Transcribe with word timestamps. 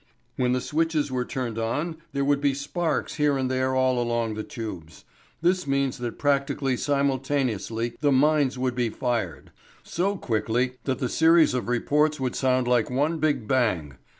When 0.35 0.53
the 0.53 0.61
switches 0.61 1.11
were 1.11 1.25
turned 1.25 1.59
on 1.59 1.97
there 2.11 2.25
would 2.25 2.41
be 2.41 2.55
sparks 2.55 3.17
here 3.17 3.37
and 3.37 3.51
there 3.51 3.75
all 3.75 4.01
along 4.01 4.33
the 4.33 4.41
tubes. 4.41 5.05
This 5.43 5.67
means 5.67 5.99
that 5.99 6.17
practically 6.17 6.75
simultaneously 6.75 7.95
the 7.99 8.11
mines 8.11 8.57
would 8.57 8.73
be 8.73 8.89
fired; 8.89 9.51
fired 9.51 9.51
so 9.83 10.17
quickly 10.17 10.71
that 10.85 10.97
the 10.97 11.07
series 11.07 11.53
of 11.53 11.67
reports 11.67 12.19
would 12.19 12.35
sound 12.35 12.67
like 12.67 12.89
one 12.89 13.19
big 13.19 13.47
bang. 13.47 13.93